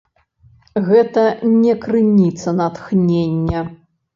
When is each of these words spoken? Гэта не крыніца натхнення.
Гэта 0.87 1.25
не 1.65 1.75
крыніца 1.83 2.57
натхнення. 2.63 3.59